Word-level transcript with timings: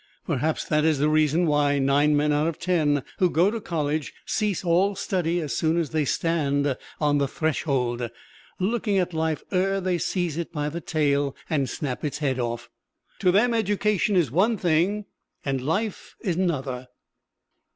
Perhaps 0.25 0.65
that 0.65 0.83
is 0.83 0.97
the 0.97 1.09
reason 1.09 1.45
why 1.45 1.77
nine 1.77 2.17
men 2.17 2.33
out 2.33 2.47
of 2.47 2.57
ten 2.57 3.03
who 3.19 3.29
go 3.29 3.51
to 3.51 3.61
college 3.61 4.15
cease 4.25 4.65
all 4.65 4.95
study 4.95 5.39
as 5.39 5.55
soon 5.55 5.77
as 5.77 5.91
they 5.91 6.05
stand 6.05 6.75
on 6.99 7.19
"the 7.19 7.27
threshold," 7.27 8.09
looking 8.59 8.97
at 8.97 9.13
life 9.13 9.43
ere 9.51 9.79
they 9.79 9.99
seize 9.99 10.37
it 10.39 10.51
by 10.51 10.69
the 10.69 10.81
tail 10.81 11.35
and 11.51 11.69
snap 11.69 12.03
its 12.03 12.17
head 12.17 12.39
off. 12.39 12.67
To 13.19 13.31
them 13.31 13.53
education 13.53 14.15
is 14.15 14.31
one 14.31 14.57
thing 14.57 15.05
and 15.45 15.61
life 15.61 16.15
another. 16.23 16.87